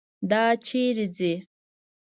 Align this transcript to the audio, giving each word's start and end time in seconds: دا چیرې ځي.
دا 0.29 0.43
چیرې 0.65 1.05
ځي. 1.17 1.33